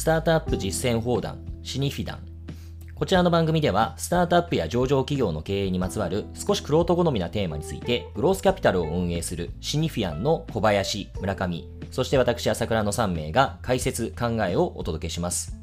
[0.00, 2.20] スタートアップ実践砲弾シニフィダン
[2.94, 15.54] こちらの番組では、スタートアップや上場企業の経営にまつわる少しクロート好みなテーマについて、グロースキャピタルを運営するシニフィアンの小林、村上、そして私、朝倉の3名が解説、考えをお届けします。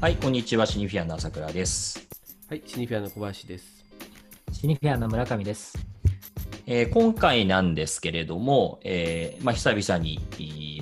[0.00, 0.64] はい、こんにちは。
[0.64, 2.00] シニフィアンの朝倉です。
[2.48, 3.81] はい、シニフィアンの小林です。
[4.62, 5.76] シニフィアの村上です。
[6.66, 10.20] えー、今回なんですけれども、えーまあ、久々に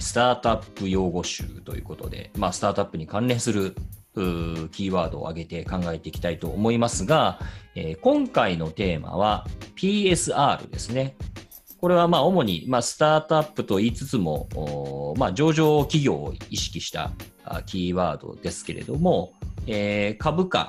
[0.02, 3.74] スタートアップ用語集ということで、まあ、スタートアップに関連する
[4.15, 7.41] キーワードを挙げて考えていきたいと思いますが、
[7.74, 11.16] えー、今回のテーマは PSR ですね。
[11.80, 17.12] これはまあ主にまあスタートアップと言いつつも、まあ、上場企業を意識した
[17.65, 19.33] キーワードですけれども、
[19.66, 20.69] えー、株価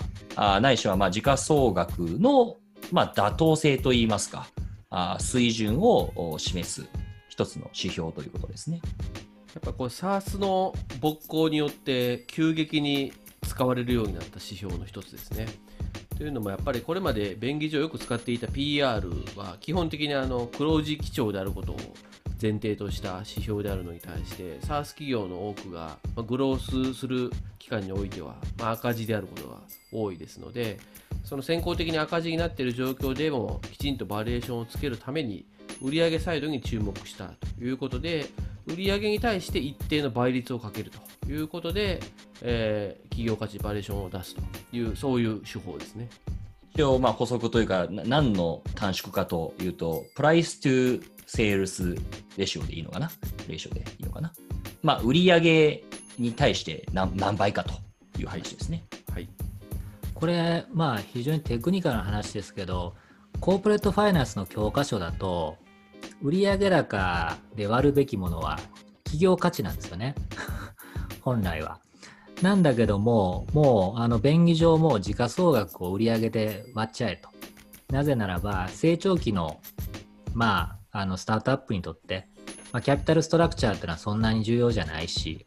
[0.61, 2.55] ないしはまあ時価総額の
[2.91, 4.47] まあ妥当性といいますか、
[4.89, 6.87] あ水準を示す
[7.29, 8.81] 一つの指標ということですね。
[9.53, 13.11] やっぱこれ SARS の勃興によって急激に
[13.47, 15.47] 使われるようになった指標の一つですね。
[16.17, 21.77] というのもやっぱりこれまで便宜上よく使っていた PR は基本的にあの黒字基調であることを
[22.41, 25.97] 前提とした指標であるのに対して SARS 企業の多くが
[26.27, 29.57] グロースする期間においては赤字であることが
[29.91, 30.79] 多いですので
[31.23, 35.45] その先行的に赤字になっている状況でもきちんとバリエーションをつけるために
[35.81, 38.27] 売上サイドに注目したということで
[38.65, 41.99] 売上に対して一定の倍率をかけるということで、
[42.41, 46.09] えー、企業価値バリエーションを出すというそういう手法ですね。
[46.73, 51.95] 一応まあ補足というか何の短縮かというとプライストゥセールス
[52.37, 53.11] レシオでいいのかな？
[53.47, 54.33] レーションでいいのかな？
[54.83, 55.83] まあ売上
[56.17, 57.73] に対して何何倍かと
[58.19, 58.83] いう配置ですね。
[59.11, 59.27] はい
[60.13, 62.93] これ、まあ、非常にテクニカルな話ですけど、
[63.39, 65.57] コーポレートファイナンスの教科書だと、
[66.21, 68.59] 売上高で割るべきものは
[69.03, 70.13] 企業価値なんですよね。
[71.21, 71.79] 本来は。
[72.41, 77.29] なんだけども、もう、あの、便宜上も時価総額を売り上げで割っちゃえと。
[77.93, 79.59] なぜならば、成長期の、
[80.33, 82.27] まあ、あの、スタートアップにとって、
[82.71, 85.45] まあ、キャピタルストラクチャーっていうのはそんなに重要じゃないし、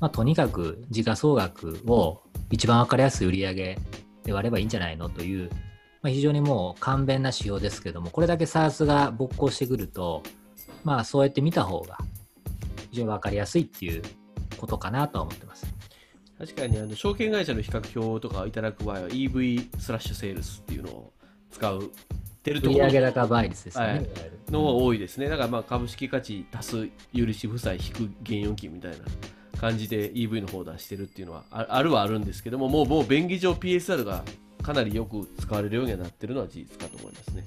[0.00, 3.78] まあ、とにかく時価総額を一番わかりやすい売り上げ
[4.24, 5.50] で割ればいいんじゃないのという、
[6.02, 10.22] まあ、非常にもう簡便な仕様ですけども、これだけ SARS が勃興してくると、
[10.84, 11.98] まあそうやって見た方が
[12.90, 14.02] 非常にわかりやすいっていう
[14.56, 15.67] ことかなとは思ってます。
[16.38, 21.12] 確かにあの証券会社の比較表とかいただく場合は EV スラッシュセールスっていうのを
[21.50, 21.90] 使う
[22.42, 22.86] てるところ。
[22.86, 24.06] 売上高倍率ですね、はい、
[24.50, 25.28] のが多いですね。
[25.28, 28.98] だからまあ株式価値足す有利子負債引く現預金みたいな
[29.60, 34.22] 感じで EV の方出してるっていうのはあるはあるんですけどももうもう便宜上 PSR が
[34.62, 37.44] かなりよく使われるようにはなってるのは事実かと思いますね。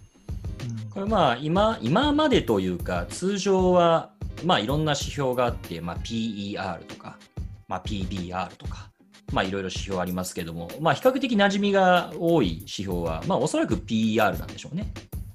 [0.93, 4.11] これまあ今今までというか通常は
[4.43, 7.17] まあいろんな指標があって、まあ、PER とか、
[7.71, 8.91] まあ、PBR とか、
[9.31, 14.91] まあいろいろ指標ありますけども、まあ比較的馴染みが多い指標は、まあおそらく PER なんでしょうね。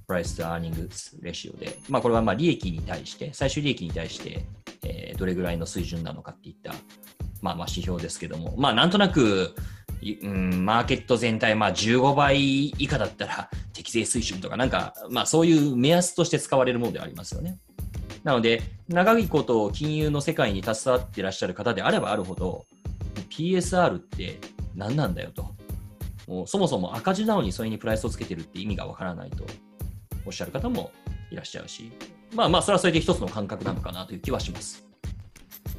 [0.06, 0.86] プライスとアーニング
[1.22, 1.78] レシオで。
[1.88, 4.44] まあこれはまあ利益に対して、最終利益に対して、
[4.84, 6.75] えー、どれぐらいの水準なのかっていった、
[7.41, 9.54] まあ、まあ指標ですけども、まあ、なんとなく、
[10.22, 17.58] うん、マーケット全体、まあ、15倍以下だったら適正水準とか、なんか、まあ、そういう目安として使われるものではありますよね。
[18.26, 22.66] なので、長いこと金融の世界に携わっていらっしゃる方であればあるほど、
[23.31, 24.41] PSR って
[24.75, 25.54] 何なんだよと。
[26.26, 29.47] もうそもそも赤字なのにそれにプライスをつけてるって意味がわからないと
[30.26, 30.91] おっしゃる方も
[31.31, 31.92] いらっしゃるし、
[32.34, 34.84] まあまあ、それはそれで一つの感覚なのかなという気はします。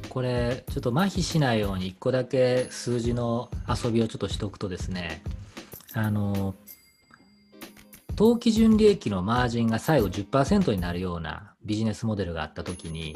[0.08, 5.22] これ、ちょっと麻痺しないように1個だけ数字の遊びをちょっとしておくとですね、
[5.92, 6.54] あの、
[8.18, 13.14] 当期純利益のマージンが最後10%になるようなビジネスモデルがあったときに、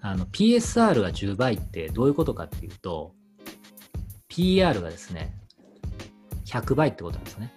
[0.00, 3.12] あの PSR が10倍ってどういうことかっていうと、
[4.28, 5.34] PR がですね、
[6.46, 7.52] 100倍ってことなんですね。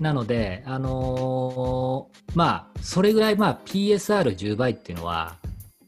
[0.00, 5.36] なので、あのー、まあ、それぐらい、まあ、PSR10 倍っていうのは、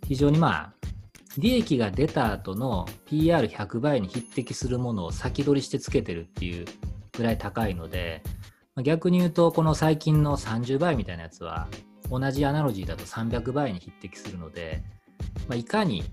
[0.06, 0.72] 非常にまあ、
[1.36, 6.64] 利益が出た後の PR100 倍に匹敵するものを先取りしてつけてるっていう
[7.16, 8.22] ぐらい高いので、
[8.80, 11.69] 逆に言うと、この最近の30倍みたいなやつは、
[12.10, 14.82] 同じアナロジーだと300倍に匹敵するので、
[15.48, 16.04] まあ、いかに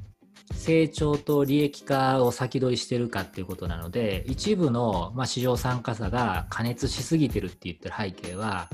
[0.53, 8.69] 成長と利益化を先取りしてるかっていうことなので一部の、まあ、市場参加者が加熱しすぎてるって言ってる背景は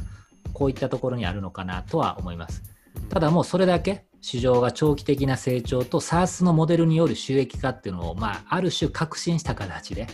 [0.53, 2.63] こういったところにあるのかなとは思います。
[3.09, 10.07] ただもうそれだけ市場が長期的な成長と SARS のモデルによる収益化っていうのを、まあ、ある種確信した形で、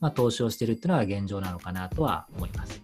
[0.00, 2.82] まあ、投資をしてるっていうのが現状なのかなとは思います。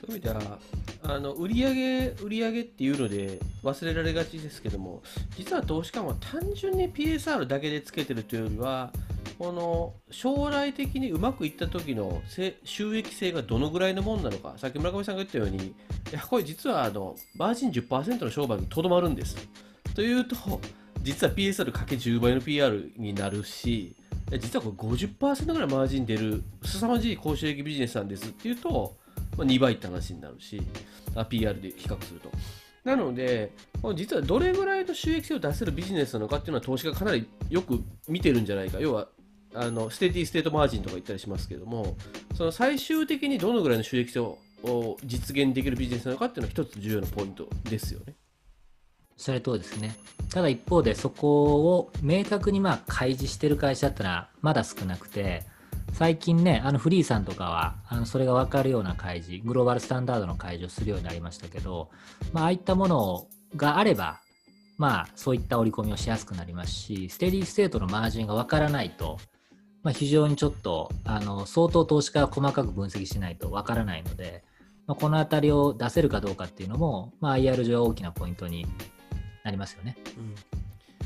[0.00, 0.58] そういう意味では
[1.02, 5.02] あの売上売上っていうので忘れられがちですけども
[5.36, 8.92] 実は投資家も単純に PSR だけでつけてるというよりは
[9.38, 12.22] この将来的にうまくいった時の
[12.64, 15.74] 収益性がどのぐらいのもんなのかさっき村上さんが言ったようにい
[16.12, 19.36] やこれ実はあのマージン10%の商売にとどまるんです。
[19.94, 20.36] というと
[21.02, 23.96] 実は PSR×10 倍の PR になるし
[24.38, 28.28] 実はこれ50%ぐらいマージン出る凄まじい高収益ビジネスなんです。
[28.28, 28.94] っていうと
[29.36, 30.62] まあ、2倍って話になるし、
[31.28, 32.30] PR で比較すると。
[32.84, 33.52] なので、
[33.94, 38.80] 実はどれぐらいの収益性を出せるビジネスなのかっていうのは投資家かなりよく見てるんじゃないか。
[38.80, 39.08] 要は、
[39.52, 41.96] あの steady state margin とか言ったりしますけども、
[42.36, 44.38] その最終的にどのぐらいの収益性を
[45.04, 48.14] 実現できるビジネスなのかっていうのは一つ重要なポイントですよね。
[49.16, 49.96] それとですね。
[50.30, 55.42] ただ一方でそこを明確にまあ開示してる会社ってのはまだ少なくて、
[55.92, 61.90] 最近ね、あの freee さんとかは、あのそれが分かるような開示、グローバルスタンダードの開示をするようになりましたけど、
[62.32, 63.26] まあ、ああいったもの
[63.56, 64.20] があれば、
[64.78, 69.18] まあ、そういった織り込みをしやすくなりますし、 steady state のマージンが分からないと、
[69.82, 74.42] まあ、非常にちょっと、あの相当投資家が細かく分析しないと分からないので、
[74.86, 78.66] まあ、このあたりを出せるかどうかっていうのも、まあ、IR 上大きなポイントに
[79.44, 79.96] なりますよね。
[80.16, 80.20] う
[80.56, 80.59] ん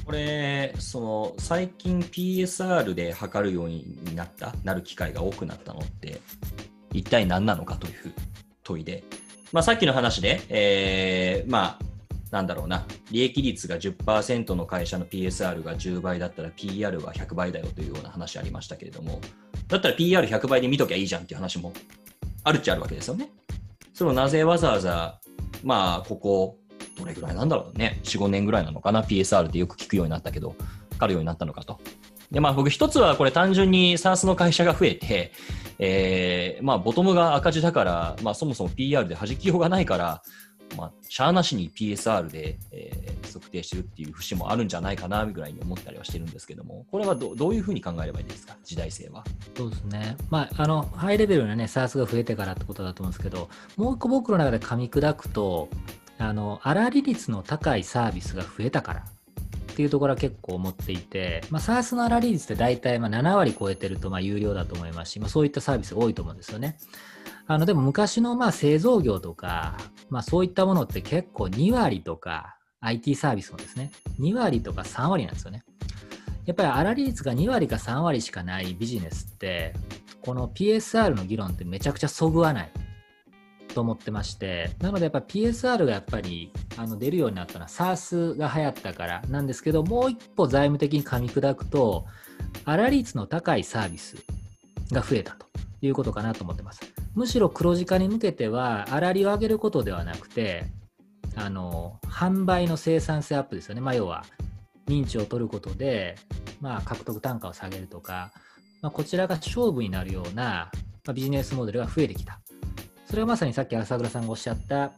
[0.05, 6.21] これ、その最近 PSR で測るようになった、なる機会が多くなったのって、
[6.93, 7.95] 一体何なのかという
[8.63, 9.05] 問いで、
[9.53, 11.85] まあ、さっきの話で、えー、まあ、
[12.31, 19.21] なんだろうな、利益率が10%の会社の PSR が10倍だったら PR は100倍だよというような話ありましたけれども、
[19.69, 21.73] だったら PR100 倍で見ときゃいいじゃんっていう話も
[22.43, 23.31] あるっちゃあるわけですよね。
[23.93, 25.21] それをなぜわざわざ、
[25.63, 26.59] まあ、ここ
[26.97, 30.51] どれぐらいなんだろうね、4、5年ぐらいなのかな、PSR ってよく聞くようになったけど、
[30.91, 31.81] かかるようになったのかと。
[32.31, 35.33] で、まあ僕一つはこれ単純に SARS の会社が増えて、
[35.79, 40.23] えー、まあボトムが赤字だから、まあそもそも PR で弾きようがないから、
[40.77, 49.25] まあ、しゃーなしに PSR で、えー、測定してるっていう節もあるんじゃないかなぐらいに思ったりはしてるんですけども、これはどどういうふうに考えればいいですか、時代性は。
[49.57, 55.69] そうですね、まあ、あのハイレベルなね、SARS が増えてからってことだと思うんですけど、もう一個僕の中で噛み砕くと、
[56.25, 59.05] あの、粗利率の高いサービスが増えたから
[59.73, 66.79] っていうところは結構思っていて、まあ、SARS の粗利率って大体ま7割超えてるとま有料だと思いますし、まあ、そういったサービス多いと思うんですよね。
[67.47, 69.77] あの、でも昔のま製造業とか、
[70.09, 75.65] まあそういったものって結構2割とか IT サービスもですね、2割とか3割なんですよね。
[76.47, 79.75] やっぱり粗利率が2割か3割しかないビジネスって、
[80.23, 82.71] この PSR の議論ってめちゃくちゃそぐわない。
[83.75, 92.07] と思ってまして、なのでやっぱ PSR がやっぱりあの出るようになったのは SARS が流行ったからなんですけど、もう一歩財務的に噛み砕くと、
[92.65, 94.17] 粗率の高いサービス
[94.93, 95.47] が増えたと
[95.83, 96.81] いうことかなと思ってます。
[97.15, 100.67] むしろ黒字化に向けては、粗利を上げることではなくて、
[101.37, 103.81] あの販売の生産性アップですよね。
[103.81, 104.25] まあ、要は
[104.87, 106.17] 認知を取ることで、
[106.61, 108.31] まあ、獲得単価を下げるとか、
[108.83, 110.71] まあ、こちらが勝負になるような、
[111.05, 112.41] まあ、ビジネスモデルが増えてきた。
[113.15, 114.91] それはまさにさっき朝倉さんがおっしゃった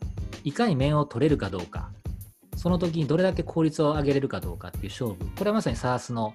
[0.43, 1.91] いかに面を取れるかどうか。
[2.57, 5.17] その時にどれだけ効率を上げれるかどうかっていう勝負。
[5.37, 6.33] これはまさに SARS の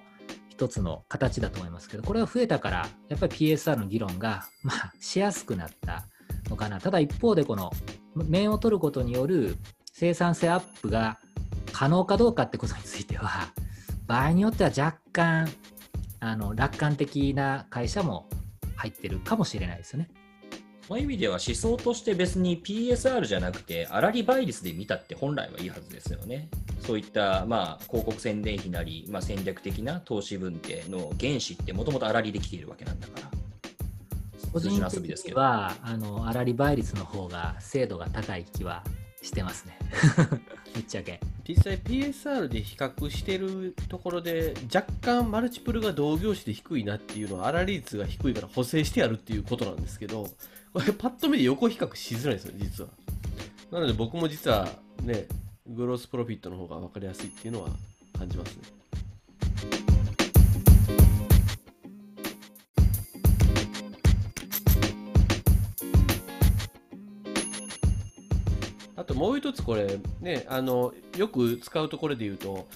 [0.48, 6.04] 一つの形だと思いますけどこれが増えたからやっぱり PSR の議論が、まあ、しやすくなった
[6.48, 6.80] のかな。
[6.80, 7.72] ただ一方でこの
[8.14, 9.56] 面を取ることによる
[9.92, 11.18] 生産性アップが
[11.72, 13.48] 可能かどうかってことについては
[14.06, 15.48] 場合によっては若干
[16.20, 18.28] あの楽観的な会社も
[18.76, 20.08] 入ってるかもしれないですよね。
[20.88, 26.48] そういう意味では思想として別に PSR じゃなくて、粗利倍率で見たって本来はいいはずですよね。
[26.80, 33.30] そういった、まあ、広告宣伝費なり、まあ、戦略的な投資分定の原資ってもともと粗利できているわけなんだから。
[34.52, 38.84] 個人的には、あの、粗利倍率の方が精度が高い気は
[39.22, 39.78] してますね。
[40.74, 41.20] ぶっちゃけ。
[41.48, 50.28] 実際 PSR で比較してるところで若干マルチプルが同業種で低いなっていうのは粗利率が低いから補正してやるっていうことなんですけど
[50.72, 52.90] これパッと見で横比較しづらいですよ実は
[53.72, 54.68] なので僕も実は
[55.02, 55.26] ね
[55.66, 57.68] グロースプロフィットの方が分かりやすいっていうのは
[58.16, 58.81] 感じますね
[69.22, 72.66] もう一つこれねあのよく使うところで言うと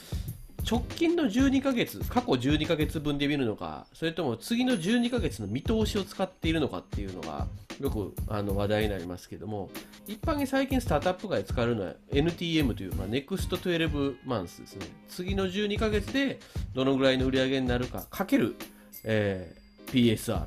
[0.69, 7.47] 直近の12ヶ月、過去12ヶ月分で見るのか、それとも次の12ヶ月の見通しを使っているのかっていうのが、
[7.81, 9.71] よくあの話題になりますけども、
[10.09, 14.87] 一般に最近スタートアップが使うのは NTM という、まあ、NEXT 12 months ですね。
[15.07, 16.41] 次の12ヶ月で
[16.75, 18.57] どのぐらいの売り上げになるか、かける、
[19.05, 20.43] えー、PSR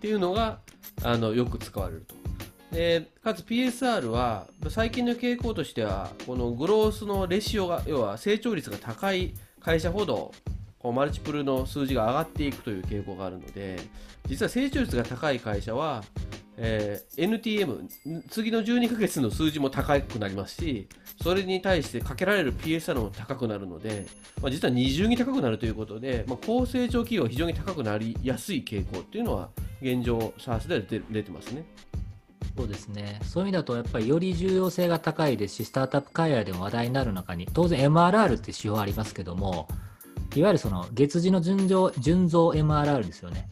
[0.00, 0.58] ていうのが
[1.02, 2.29] あのよく使われると。
[2.72, 10.32] でかつ PSR は最近の傾向としてはこのグロースのレシオが要は成長率が高い会社ほど
[10.78, 13.78] こうマルチプルの数字が上がっていくという傾向があるので
[14.26, 16.04] 実は成長率が高い会社は、
[16.56, 17.88] えー NTM
[18.30, 20.88] 次の12ヶ月の数字も高くなりますし
[21.22, 24.06] それに対してかけられる PSR も高くなるので、
[24.40, 29.50] まあ、実は二重に高くなるということで、まあ、高成長企業は非常に高くなりやすい傾向っていうのは
[29.82, 31.64] 現状 SARS では出出てますね。
[32.60, 33.18] そうですね。
[33.24, 39.66] そういう意味だと、やっぱりより重要性が高いですし、スタートアップ海外でも話題になる中に、当然 MRR って指標ありますけども、
[40.34, 43.48] いわゆるその月次の純情純増 MRR ですよね。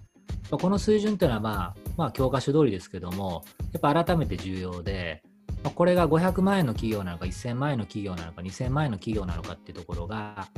[0.50, 5.22] この水準っていうのは、まあ、まあ、教科書通りですけども、やっぱ改めて重要で、
[5.64, 10.48] まこれが500万円の企業なのか、1000万円の企業なのか、2000万円の企業なのかっていうところが、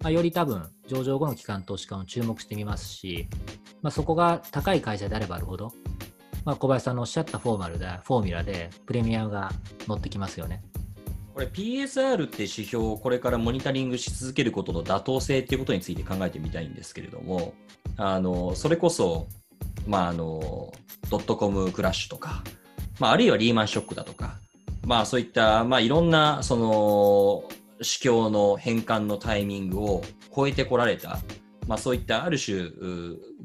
[0.00, 3.28] まあ、より多分、上場後の機関投資家も注目してみますし、
[3.82, 5.72] まあ、そこが高い会社であればあるほど、
[6.46, 9.50] まあ、小林さんのおっしゃったフォーマルで、フォーミュラでプレミアムが
[9.88, 10.62] 乗ってきますよね。
[11.34, 17.54] これ PSR って指標をこれからモニタリングし続けることの妥当性っていうことについて考えてみたいんですけれども、
[17.96, 19.26] あの、それこそ、
[19.88, 20.72] まあ、あの、
[21.10, 22.44] ドットコムクラッシュとか、
[23.00, 24.38] まあ、あるいはリーマンショックだとか、
[24.86, 27.44] まあ、そういった、まあ、いろんな、その、
[27.82, 30.02] 市況の変換のタイミングを
[30.34, 31.18] 超えてこられた、
[31.66, 32.70] まあ、そういったある種、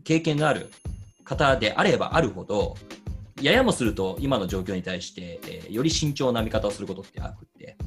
[0.03, 0.70] 経験のある
[1.24, 2.75] 方であればあるほど、
[3.42, 7.78] ややもすると今の状況に対して、えーより慎重な見方をすることってあくって、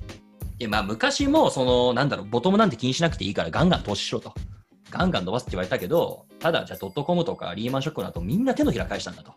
[0.59, 4.33] でまあ、昔もそのなんだろうボトムなんて気にしなくていいからガンガン投資しろと、
[4.91, 9.33] ガンガン伸ばすって言われたけど、ただじゃあドットコムとかリーマンショックの後みんな手のひら返したんだと。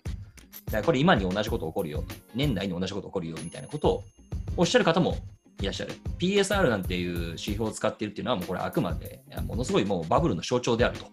[0.66, 2.04] だからこれ今に同じこと起こるよ、
[2.36, 4.04] 年内に同じこと起こるよみたいなことを
[4.56, 5.18] おっしゃる方も
[5.62, 5.94] いらっしゃる。
[6.20, 11.06] PSR なんていう指標を使っているっていうのはもうこれあくまでものすごいもうバブルの象徴であると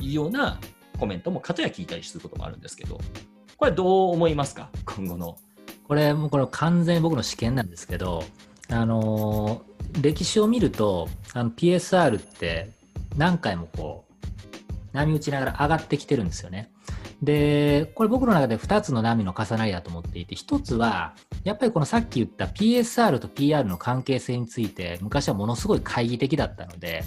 [0.00, 0.58] いうような
[0.98, 3.00] コメントも片や聞いたりすることもあるんですけど、
[3.56, 4.70] これどう思いますか？
[4.84, 5.36] 今後の。
[5.86, 8.24] これ、もうこれ完全に僕の試験なんですけど、
[8.68, 9.68] あのー
[10.02, 12.70] 歴史を見ると、あの PSR って
[13.16, 16.70] 何回もこう、波打ちながら上がってきてるんですよね。
[17.22, 27.02] で、これ僕の中で2つの波の重なりだと思っていて、1つは、やっぱりこのさっき言った PSR と PR の関係性について、昔はものすごい懐疑的だったので、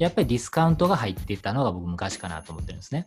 [0.00, 3.04] やっぱりディスカウントが入っていたのが僕昔かなと思ってるんですね。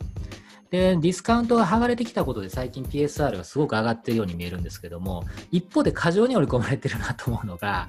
[0.70, 7.88] で、ディスカウントが剥がれてきたことで最近 PSR がすごく上がってるように見えるんですけども、一方で過剰に織り込まれてるなと思うのが、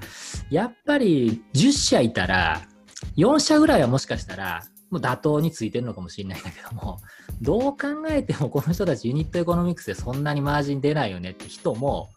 [0.50, 2.62] やっぱり10社いたら、
[3.16, 6.98] 4社ぐらいはもしかしたら、もう妥当についてるのかもしれないんだけども、
[7.40, 12.10] どう考えでもこの人たち unit economics でそんなにマージン出ないよねって人も、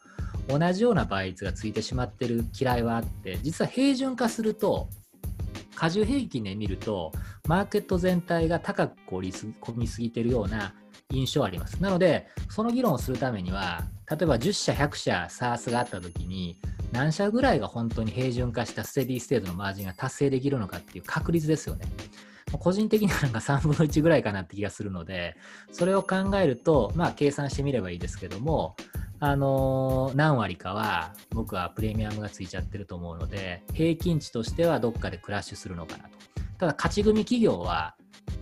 [0.47, 4.89] 同じような倍率がついてしまってる嫌いはあって、実は平準化すると、
[5.79, 7.13] 加重平均で見ると、
[7.47, 10.73] マーケット全体が高く織り込みすぎてるような
[11.09, 11.81] 印象あります。
[11.81, 16.59] なので、その議論をするためには、例えば10社、100社 SaaS があったときに、
[16.91, 21.85] 何社ぐらいが本当に平準化した steady state のマージンが達成できるのかっていう確率ですよね。
[22.59, 25.37] 個人的にはなんか3分の1ぐらいかなって気がするので、
[25.71, 28.75] それを考えると、まあ計算してみればいいですけども、
[29.21, 36.09] あのー何割かは僕はプレミアムがついちゃってると思うので、平均値としてはどっかでクラッシュするのかなと。
[36.57, 37.95] ただ勝ち組企業は、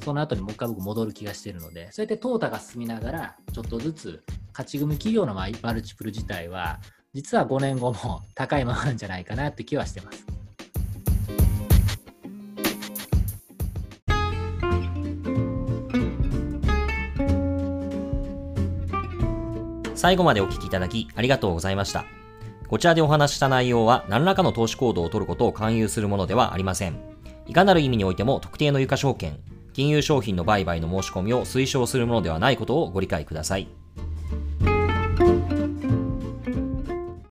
[0.03, 6.79] その後にもう一回僕戻る気がしてるので、そうやって淘汰が進みながら、ちょっとずつ勝ち組企業のママルチプル自体は、
[7.13, 10.36] 実は5年後も高いままなんじゃないかなって気はしてます。
[19.97, 22.05] 最後までお聞きいただきありがとうございました。
[22.67, 26.99] こちらでお話しした内容は何らかの投資行動を取ることを勧誘するものではありません。
[27.47, 29.39] いかなる意味においても特定の有価証券、
[29.73, 33.69] 金融商品の売買の申し込みを推奨するものではないことをご理解ください。